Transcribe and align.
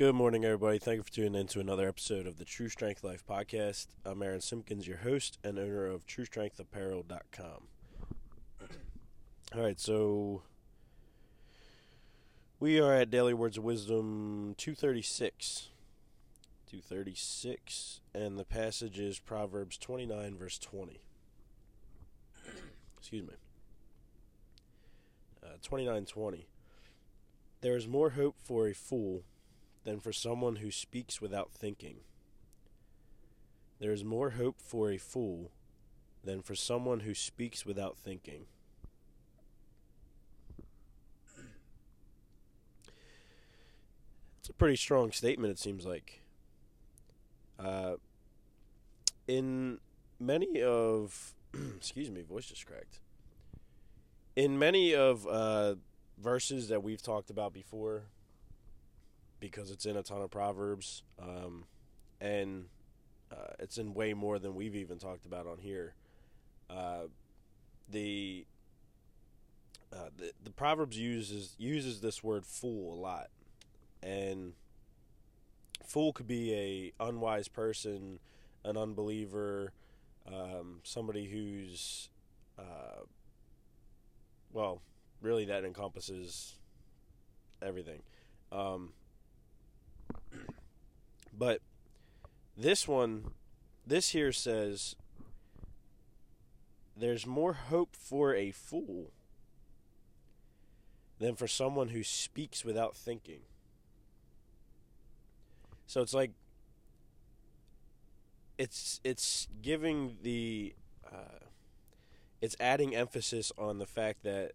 Good 0.00 0.14
morning, 0.14 0.46
everybody. 0.46 0.78
Thank 0.78 0.96
you 0.96 1.02
for 1.02 1.12
tuning 1.12 1.34
in 1.38 1.46
to 1.48 1.60
another 1.60 1.86
episode 1.86 2.26
of 2.26 2.38
the 2.38 2.46
True 2.46 2.70
Strength 2.70 3.04
Life 3.04 3.22
podcast. 3.28 3.88
I'm 4.02 4.22
Aaron 4.22 4.40
Simpkins, 4.40 4.88
your 4.88 4.96
host 4.96 5.36
and 5.44 5.58
owner 5.58 5.84
of 5.84 6.06
TrueStrengthApparel.com. 6.06 7.66
All 9.54 9.62
right, 9.62 9.78
so 9.78 10.40
we 12.58 12.80
are 12.80 12.94
at 12.94 13.10
Daily 13.10 13.34
Words 13.34 13.58
of 13.58 13.64
Wisdom 13.64 14.54
236. 14.56 15.68
236, 16.66 18.00
and 18.14 18.38
the 18.38 18.44
passage 18.46 18.98
is 18.98 19.18
Proverbs 19.18 19.76
29, 19.76 20.34
verse 20.34 20.58
20. 20.58 21.02
Excuse 22.98 23.28
me. 23.28 23.34
Uh, 25.44 25.58
29:20. 25.62 26.46
There 27.60 27.76
is 27.76 27.86
more 27.86 28.08
hope 28.08 28.36
for 28.42 28.66
a 28.66 28.72
fool 28.72 29.24
than 29.84 30.00
for 30.00 30.12
someone 30.12 30.56
who 30.56 30.70
speaks 30.70 31.20
without 31.20 31.52
thinking. 31.52 32.00
There 33.78 33.92
is 33.92 34.04
more 34.04 34.30
hope 34.30 34.60
for 34.60 34.90
a 34.90 34.98
fool 34.98 35.50
than 36.22 36.42
for 36.42 36.54
someone 36.54 37.00
who 37.00 37.14
speaks 37.14 37.64
without 37.64 37.96
thinking. 37.96 38.46
It's 44.40 44.50
a 44.50 44.52
pretty 44.52 44.76
strong 44.76 45.12
statement, 45.12 45.50
it 45.52 45.58
seems 45.58 45.86
like. 45.86 46.20
Uh, 47.58 47.94
in 49.26 49.78
many 50.18 50.62
of, 50.62 51.34
excuse 51.76 52.10
me, 52.10 52.22
voice 52.22 52.46
just 52.46 52.66
cracked. 52.66 53.00
In 54.36 54.58
many 54.58 54.94
of 54.94 55.26
uh, 55.26 55.76
verses 56.18 56.68
that 56.68 56.82
we've 56.82 57.02
talked 57.02 57.30
about 57.30 57.52
before, 57.52 58.04
because 59.40 59.70
it's 59.70 59.86
in 59.86 59.96
a 59.96 60.02
ton 60.02 60.20
of 60.22 60.30
proverbs, 60.30 61.02
um, 61.20 61.64
and 62.20 62.66
uh, 63.32 63.54
it's 63.58 63.78
in 63.78 63.94
way 63.94 64.14
more 64.14 64.38
than 64.38 64.54
we've 64.54 64.76
even 64.76 64.98
talked 64.98 65.26
about 65.26 65.46
on 65.46 65.58
here. 65.58 65.94
Uh, 66.68 67.04
the, 67.90 68.46
uh, 69.92 70.10
the 70.16 70.32
the 70.44 70.50
proverbs 70.50 70.96
uses 70.96 71.56
uses 71.58 72.00
this 72.00 72.22
word 72.22 72.46
fool 72.46 72.94
a 72.94 73.00
lot, 73.00 73.28
and 74.02 74.52
fool 75.84 76.12
could 76.12 76.28
be 76.28 76.54
a 76.54 77.04
unwise 77.04 77.48
person, 77.48 78.20
an 78.64 78.76
unbeliever, 78.76 79.72
um, 80.26 80.80
somebody 80.84 81.26
who's, 81.26 82.10
uh, 82.58 83.02
well, 84.52 84.82
really 85.20 85.44
that 85.46 85.64
encompasses 85.64 86.54
everything. 87.60 88.02
Um, 88.52 88.92
but 91.40 91.62
this 92.54 92.86
one, 92.86 93.30
this 93.86 94.10
here 94.10 94.30
says, 94.30 94.94
there's 96.94 97.26
more 97.26 97.54
hope 97.54 97.96
for 97.96 98.34
a 98.34 98.50
fool 98.50 99.10
than 101.18 101.34
for 101.34 101.48
someone 101.48 101.88
who 101.88 102.04
speaks 102.04 102.62
without 102.62 102.94
thinking. 102.94 103.40
So 105.86 106.02
it's 106.02 106.12
like 106.12 106.32
it's 108.58 109.00
it's 109.02 109.48
giving 109.62 110.18
the 110.22 110.74
uh, 111.10 111.46
it's 112.42 112.54
adding 112.60 112.94
emphasis 112.94 113.50
on 113.56 113.78
the 113.78 113.86
fact 113.86 114.24
that 114.24 114.52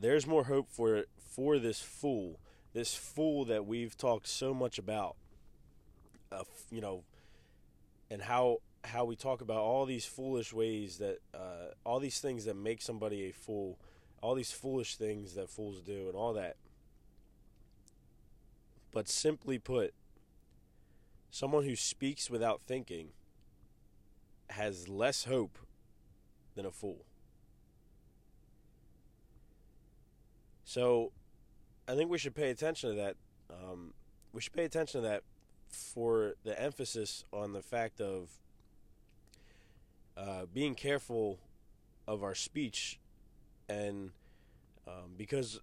there's 0.00 0.24
more 0.24 0.44
hope 0.44 0.70
for 0.70 1.06
for 1.18 1.58
this 1.58 1.80
fool, 1.80 2.38
this 2.74 2.94
fool 2.94 3.44
that 3.46 3.66
we've 3.66 3.96
talked 3.96 4.28
so 4.28 4.54
much 4.54 4.78
about. 4.78 5.16
You 6.70 6.80
know, 6.80 7.04
and 8.10 8.22
how 8.22 8.58
how 8.84 9.04
we 9.04 9.16
talk 9.16 9.40
about 9.40 9.58
all 9.58 9.84
these 9.84 10.04
foolish 10.04 10.52
ways 10.52 10.98
that 10.98 11.18
uh, 11.34 11.74
all 11.84 12.00
these 12.00 12.20
things 12.20 12.44
that 12.44 12.56
make 12.56 12.80
somebody 12.80 13.28
a 13.28 13.32
fool, 13.32 13.78
all 14.22 14.34
these 14.34 14.52
foolish 14.52 14.96
things 14.96 15.34
that 15.34 15.50
fools 15.50 15.80
do, 15.80 16.06
and 16.06 16.14
all 16.14 16.32
that. 16.34 16.56
But 18.92 19.08
simply 19.08 19.58
put, 19.58 19.92
someone 21.30 21.64
who 21.64 21.76
speaks 21.76 22.30
without 22.30 22.62
thinking 22.66 23.08
has 24.50 24.88
less 24.88 25.24
hope 25.24 25.58
than 26.54 26.66
a 26.66 26.70
fool. 26.70 27.04
So, 30.64 31.12
I 31.88 31.94
think 31.94 32.10
we 32.10 32.18
should 32.18 32.34
pay 32.34 32.50
attention 32.50 32.90
to 32.90 32.96
that. 32.96 33.16
Um, 33.50 33.94
we 34.32 34.40
should 34.40 34.52
pay 34.52 34.64
attention 34.64 35.02
to 35.02 35.08
that 35.08 35.22
for 35.70 36.34
the 36.44 36.60
emphasis 36.60 37.24
on 37.32 37.52
the 37.52 37.62
fact 37.62 38.00
of 38.00 38.30
uh, 40.16 40.46
being 40.52 40.74
careful 40.74 41.38
of 42.06 42.22
our 42.22 42.34
speech, 42.34 42.98
and 43.68 44.10
um, 44.86 45.14
because, 45.16 45.60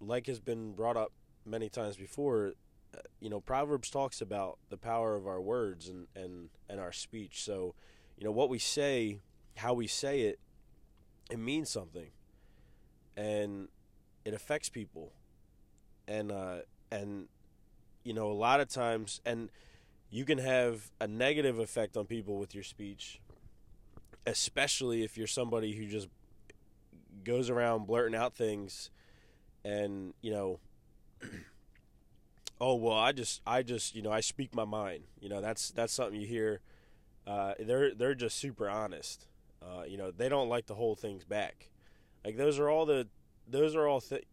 like 0.00 0.26
has 0.26 0.40
been 0.40 0.72
brought 0.72 0.96
up 0.96 1.12
many 1.44 1.68
times 1.68 1.96
before, 1.96 2.52
uh, 2.94 3.00
you 3.20 3.28
know, 3.28 3.40
Proverbs 3.40 3.90
talks 3.90 4.20
about 4.20 4.58
the 4.70 4.76
power 4.76 5.16
of 5.16 5.26
our 5.26 5.40
words 5.40 5.88
and, 5.88 6.06
and, 6.14 6.50
and 6.68 6.80
our 6.80 6.92
speech. 6.92 7.42
So, 7.42 7.74
you 8.16 8.24
know, 8.24 8.30
what 8.30 8.48
we 8.48 8.58
say, 8.58 9.18
how 9.56 9.74
we 9.74 9.86
say 9.86 10.22
it, 10.22 10.38
it 11.30 11.38
means 11.38 11.70
something, 11.70 12.10
and 13.16 13.68
it 14.24 14.34
affects 14.34 14.68
people, 14.68 15.12
and 16.06 16.30
uh, 16.30 16.58
and 16.90 17.28
you 18.04 18.12
know, 18.12 18.30
a 18.30 18.34
lot 18.34 18.60
of 18.60 18.68
times, 18.68 19.20
and 19.24 19.48
you 20.10 20.24
can 20.24 20.38
have 20.38 20.90
a 21.00 21.06
negative 21.06 21.58
effect 21.58 21.96
on 21.96 22.06
people 22.06 22.38
with 22.38 22.54
your 22.54 22.64
speech, 22.64 23.20
especially 24.26 25.02
if 25.02 25.16
you're 25.16 25.26
somebody 25.26 25.74
who 25.74 25.86
just 25.86 26.08
goes 27.24 27.50
around 27.50 27.86
blurting 27.86 28.14
out 28.14 28.34
things, 28.34 28.90
and 29.64 30.14
you 30.20 30.32
know. 30.32 30.60
oh 32.60 32.74
well 32.76 32.96
i 32.96 33.10
just 33.10 33.40
i 33.46 33.62
just 33.62 33.94
you 33.94 34.02
know 34.02 34.12
i 34.12 34.20
speak 34.20 34.54
my 34.54 34.64
mind 34.64 35.02
you 35.20 35.28
know 35.28 35.40
that's 35.40 35.70
that's 35.72 35.92
something 35.92 36.20
you 36.20 36.26
hear 36.26 36.60
uh, 37.26 37.54
they're 37.58 37.94
they're 37.94 38.14
just 38.14 38.36
super 38.38 38.68
honest 38.68 39.26
uh, 39.62 39.82
you 39.84 39.96
know 39.96 40.10
they 40.10 40.28
don't 40.28 40.48
like 40.48 40.66
to 40.66 40.74
hold 40.74 40.98
things 40.98 41.24
back 41.24 41.70
like 42.24 42.36
those 42.36 42.58
are 42.58 42.68
all 42.68 42.86
the 42.86 43.06
those 43.48 43.74
are 43.74 43.88
all 43.88 44.00
th- 44.00 44.24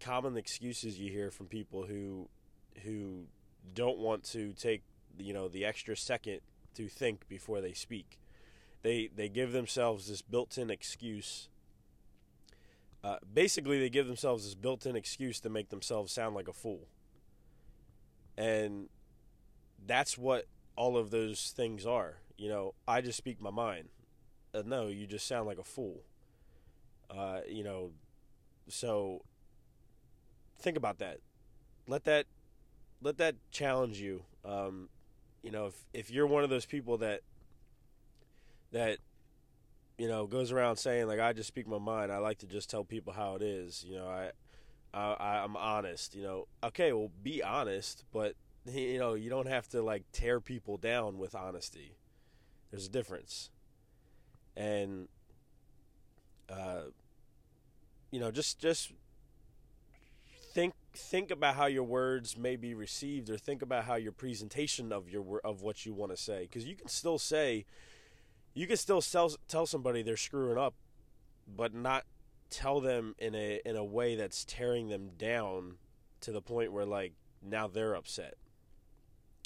common 0.00 0.36
excuses 0.36 0.98
you 0.98 1.10
hear 1.10 1.30
from 1.30 1.46
people 1.46 1.84
who 1.84 2.28
who 2.84 3.24
don't 3.74 3.98
want 3.98 4.24
to 4.24 4.52
take 4.52 4.82
you 5.18 5.32
know 5.32 5.48
the 5.48 5.64
extra 5.64 5.96
second 5.96 6.40
to 6.74 6.88
think 6.88 7.28
before 7.28 7.60
they 7.60 7.72
speak 7.72 8.18
they 8.82 9.10
they 9.14 9.28
give 9.28 9.52
themselves 9.52 10.08
this 10.08 10.22
built-in 10.22 10.70
excuse 10.70 11.48
uh, 13.02 13.16
basically 13.32 13.78
they 13.78 13.88
give 13.88 14.06
themselves 14.06 14.44
this 14.44 14.54
built-in 14.54 14.96
excuse 14.96 15.40
to 15.40 15.48
make 15.48 15.68
themselves 15.70 16.12
sound 16.12 16.34
like 16.34 16.48
a 16.48 16.52
fool 16.52 16.86
and 18.36 18.88
that's 19.86 20.16
what 20.16 20.46
all 20.76 20.96
of 20.96 21.10
those 21.10 21.52
things 21.54 21.86
are. 21.86 22.16
You 22.36 22.48
know, 22.48 22.74
I 22.88 23.00
just 23.00 23.18
speak 23.18 23.40
my 23.40 23.50
mind. 23.50 23.88
Uh, 24.54 24.62
no, 24.64 24.88
you 24.88 25.06
just 25.06 25.26
sound 25.26 25.46
like 25.46 25.58
a 25.58 25.64
fool. 25.64 26.02
Uh, 27.10 27.40
you 27.46 27.62
know, 27.62 27.90
so 28.68 29.22
think 30.58 30.76
about 30.76 30.98
that. 30.98 31.18
Let 31.86 32.04
that 32.04 32.26
let 33.02 33.18
that 33.18 33.36
challenge 33.50 33.98
you. 33.98 34.22
Um, 34.44 34.88
you 35.42 35.50
know, 35.50 35.66
if 35.66 35.84
if 35.92 36.10
you're 36.10 36.26
one 36.26 36.44
of 36.44 36.50
those 36.50 36.66
people 36.66 36.98
that 36.98 37.20
that 38.72 38.98
you 39.98 40.08
know 40.08 40.26
goes 40.26 40.52
around 40.52 40.76
saying 40.76 41.06
like 41.06 41.20
I 41.20 41.32
just 41.32 41.48
speak 41.48 41.66
my 41.66 41.78
mind, 41.78 42.12
I 42.12 42.18
like 42.18 42.38
to 42.38 42.46
just 42.46 42.70
tell 42.70 42.84
people 42.84 43.12
how 43.12 43.36
it 43.36 43.42
is. 43.42 43.84
You 43.86 43.96
know, 43.96 44.08
I 44.08 44.30
I, 44.92 45.42
I'm 45.44 45.56
honest. 45.56 46.14
You 46.14 46.22
know, 46.22 46.48
okay, 46.64 46.92
well, 46.92 47.10
be 47.22 47.42
honest, 47.42 48.04
but 48.12 48.34
you 48.66 48.98
know, 48.98 49.14
you 49.14 49.30
don't 49.30 49.48
have 49.48 49.68
to 49.70 49.82
like 49.82 50.04
tear 50.12 50.40
people 50.40 50.76
down 50.76 51.18
with 51.18 51.34
honesty. 51.34 51.96
There's 52.70 52.86
a 52.86 52.90
difference, 52.90 53.50
and 54.56 55.08
uh, 56.48 56.82
you 58.10 58.20
know, 58.20 58.30
just 58.30 58.60
just 58.60 58.92
think 60.92 61.30
about 61.30 61.54
how 61.54 61.66
your 61.66 61.84
words 61.84 62.36
may 62.36 62.56
be 62.56 62.74
received, 62.74 63.30
or 63.30 63.38
think 63.38 63.62
about 63.62 63.84
how 63.84 63.94
your 63.94 64.12
presentation 64.12 64.92
of 64.92 65.08
your 65.08 65.40
of 65.44 65.62
what 65.62 65.86
you 65.86 65.94
want 65.94 66.12
to 66.12 66.16
say, 66.16 66.42
because 66.42 66.64
you 66.64 66.76
can 66.76 66.88
still 66.88 67.18
say, 67.18 67.64
you 68.54 68.66
can 68.66 68.76
still 68.76 69.00
tell 69.00 69.30
tell 69.48 69.66
somebody 69.66 70.02
they're 70.02 70.16
screwing 70.16 70.58
up, 70.58 70.74
but 71.46 71.74
not 71.74 72.04
tell 72.50 72.80
them 72.80 73.14
in 73.18 73.34
a 73.34 73.60
in 73.64 73.76
a 73.76 73.84
way 73.84 74.16
that's 74.16 74.44
tearing 74.44 74.88
them 74.88 75.10
down 75.16 75.76
to 76.20 76.32
the 76.32 76.42
point 76.42 76.72
where 76.72 76.84
like 76.86 77.12
now 77.42 77.68
they're 77.68 77.94
upset. 77.94 78.34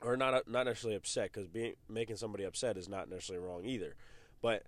Or 0.00 0.16
not 0.16 0.48
not 0.48 0.66
necessarily 0.66 0.96
upset 0.96 1.32
because 1.32 1.48
being 1.48 1.74
making 1.88 2.16
somebody 2.16 2.44
upset 2.44 2.76
is 2.76 2.88
not 2.88 3.08
necessarily 3.08 3.44
wrong 3.44 3.64
either. 3.64 3.96
But 4.40 4.64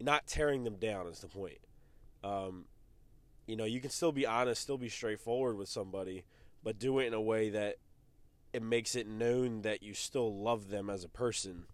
not 0.00 0.26
tearing 0.26 0.64
them 0.64 0.76
down 0.76 1.06
is 1.06 1.20
the 1.20 1.28
point. 1.28 1.58
Um, 2.24 2.64
you 3.46 3.56
know 3.56 3.64
you 3.64 3.80
can 3.80 3.90
still 3.90 4.12
be 4.12 4.26
honest 4.26 4.62
still 4.62 4.78
be 4.78 4.88
straightforward 4.88 5.56
with 5.56 5.68
somebody 5.68 6.24
but 6.62 6.78
do 6.78 6.98
it 6.98 7.06
in 7.06 7.14
a 7.14 7.20
way 7.20 7.50
that 7.50 7.76
it 8.54 8.62
makes 8.62 8.94
it 8.94 9.08
known 9.08 9.62
that 9.62 9.82
you 9.82 9.92
still 9.92 10.32
love 10.32 10.70
them 10.70 10.88
as 10.88 11.02
a 11.02 11.08
person. 11.08 11.64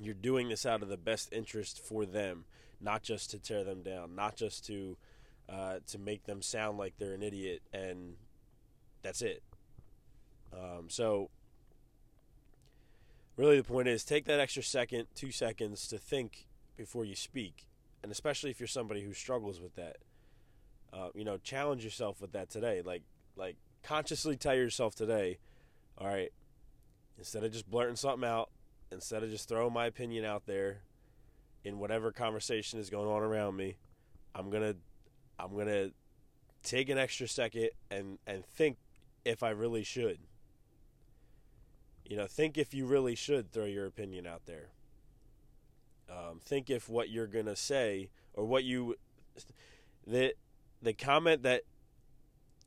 You're 0.00 0.14
doing 0.14 0.48
this 0.48 0.64
out 0.64 0.82
of 0.82 0.88
the 0.88 0.96
best 0.96 1.30
interest 1.30 1.78
for 1.78 2.06
them, 2.06 2.46
not 2.80 3.02
just 3.02 3.30
to 3.30 3.38
tear 3.38 3.62
them 3.64 3.82
down, 3.82 4.14
not 4.16 4.34
just 4.34 4.66
to 4.66 4.96
uh, 5.46 5.80
to 5.88 5.98
make 5.98 6.24
them 6.24 6.40
sound 6.40 6.78
like 6.78 6.94
they're 6.98 7.12
an 7.12 7.22
idiot, 7.22 7.60
and 7.72 8.14
that's 9.02 9.20
it. 9.20 9.42
Um, 10.54 10.86
so, 10.88 11.28
really, 13.36 13.58
the 13.58 13.64
point 13.64 13.86
is 13.86 14.04
take 14.04 14.24
that 14.24 14.40
extra 14.40 14.62
second, 14.62 15.06
two 15.14 15.30
seconds 15.30 15.86
to 15.88 15.98
think 15.98 16.46
before 16.78 17.04
you 17.04 17.14
speak, 17.14 17.66
and 18.02 18.10
especially 18.10 18.50
if 18.50 18.58
you're 18.58 18.66
somebody 18.66 19.02
who 19.02 19.12
struggles 19.12 19.60
with 19.60 19.76
that. 19.76 19.98
Uh, 20.94 21.08
you 21.14 21.24
know, 21.24 21.38
challenge 21.38 21.82
yourself 21.82 22.20
with 22.20 22.32
that 22.32 22.50
today. 22.50 22.80
Like, 22.84 23.02
like 23.36 23.56
consciously 23.82 24.36
tell 24.36 24.54
yourself 24.54 24.94
today, 24.94 25.38
all 25.98 26.06
right, 26.06 26.32
instead 27.18 27.42
of 27.42 27.52
just 27.52 27.68
blurting 27.68 27.96
something 27.96 28.28
out, 28.28 28.50
instead 28.92 29.24
of 29.24 29.30
just 29.30 29.48
throwing 29.48 29.72
my 29.72 29.86
opinion 29.86 30.24
out 30.24 30.46
there 30.46 30.82
in 31.64 31.78
whatever 31.78 32.12
conversation 32.12 32.78
is 32.78 32.90
going 32.90 33.08
on 33.08 33.22
around 33.22 33.56
me, 33.56 33.76
I'm 34.34 34.50
gonna, 34.50 34.74
I'm 35.38 35.56
gonna 35.56 35.90
take 36.62 36.88
an 36.88 36.98
extra 36.98 37.26
second 37.26 37.70
and 37.90 38.18
and 38.26 38.44
think 38.44 38.78
if 39.24 39.42
I 39.42 39.50
really 39.50 39.82
should. 39.82 40.18
You 42.04 42.16
know, 42.16 42.26
think 42.26 42.56
if 42.56 42.74
you 42.74 42.86
really 42.86 43.14
should 43.14 43.50
throw 43.50 43.64
your 43.64 43.86
opinion 43.86 44.26
out 44.26 44.42
there. 44.46 44.68
Um, 46.08 46.38
think 46.44 46.68
if 46.68 46.88
what 46.88 47.08
you're 47.08 47.26
gonna 47.26 47.56
say 47.56 48.10
or 48.34 48.44
what 48.44 48.62
you 48.62 48.96
the 50.06 50.34
the 50.84 50.92
comment 50.92 51.42
that 51.42 51.62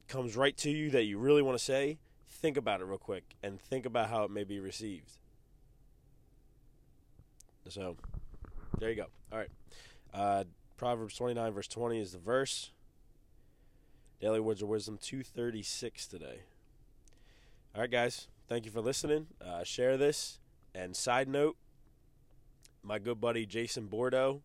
comes 0.07 0.35
right 0.35 0.57
to 0.57 0.69
you 0.69 0.89
that 0.91 1.03
you 1.03 1.17
really 1.19 1.41
want 1.41 1.57
to 1.57 1.63
say, 1.63 1.99
think 2.29 2.57
about 2.57 2.81
it 2.81 2.85
real 2.85 2.97
quick 2.97 3.35
and 3.43 3.61
think 3.61 3.85
about 3.85 4.09
how 4.09 4.23
it 4.23 4.31
may 4.31 4.43
be 4.43 4.59
received. 4.59 5.11
So, 7.69 7.97
there 8.79 8.89
you 8.89 8.95
go. 8.95 9.07
All 9.31 9.37
right. 9.37 9.49
Uh, 10.13 10.43
Proverbs 10.77 11.15
29, 11.15 11.51
verse 11.51 11.67
20 11.67 11.99
is 11.99 12.11
the 12.13 12.17
verse. 12.17 12.71
Daily 14.19 14.39
Words 14.39 14.61
of 14.61 14.69
Wisdom 14.69 14.97
236 14.99 16.07
today. 16.07 16.39
All 17.75 17.81
right, 17.81 17.91
guys. 17.91 18.27
Thank 18.47 18.65
you 18.65 18.71
for 18.71 18.81
listening. 18.81 19.27
Uh, 19.39 19.63
share 19.63 19.97
this. 19.97 20.39
And 20.73 20.95
side 20.95 21.27
note, 21.27 21.57
my 22.81 22.97
good 22.99 23.19
buddy 23.19 23.45
Jason 23.45 23.87
Bordeaux 23.87 24.41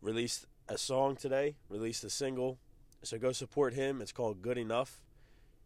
released 0.00 0.46
a 0.68 0.78
song 0.78 1.16
today, 1.16 1.56
released 1.68 2.04
a 2.04 2.10
single. 2.10 2.58
So 3.02 3.18
go 3.18 3.32
support 3.32 3.74
him. 3.74 4.00
It's 4.00 4.12
called 4.12 4.42
Good 4.42 4.58
Enough. 4.58 5.00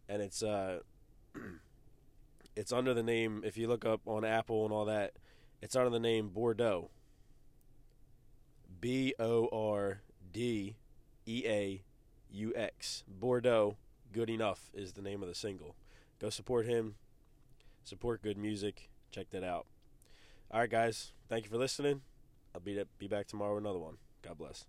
And 0.09 0.21
it's 0.21 0.41
uh 0.41 0.79
it's 2.55 2.71
under 2.71 2.93
the 2.93 3.03
name 3.03 3.43
if 3.45 3.57
you 3.57 3.67
look 3.67 3.85
up 3.85 4.01
on 4.05 4.25
Apple 4.25 4.65
and 4.65 4.73
all 4.73 4.85
that, 4.85 5.13
it's 5.61 5.75
under 5.75 5.89
the 5.89 5.99
name 5.99 6.29
Bordeaux. 6.29 6.89
B 8.79 9.13
O 9.19 9.49
R 9.51 10.01
D 10.31 10.75
E 11.25 11.43
A 11.45 11.81
U 12.31 12.53
X. 12.55 13.03
Bordeaux, 13.07 13.77
Good 14.11 14.29
Enough 14.29 14.69
is 14.73 14.93
the 14.93 15.01
name 15.01 15.21
of 15.21 15.29
the 15.29 15.35
single. 15.35 15.75
Go 16.19 16.29
support 16.29 16.65
him. 16.65 16.95
Support 17.83 18.21
good 18.21 18.37
music. 18.37 18.89
Check 19.11 19.29
that 19.31 19.43
out. 19.43 19.65
All 20.51 20.59
right, 20.59 20.69
guys. 20.69 21.13
Thank 21.29 21.45
you 21.45 21.49
for 21.49 21.57
listening. 21.57 22.01
I'll 22.53 22.61
be 22.61 22.81
be 22.97 23.07
back 23.07 23.27
tomorrow 23.27 23.55
with 23.55 23.63
another 23.63 23.79
one. 23.79 23.97
God 24.21 24.37
bless. 24.37 24.65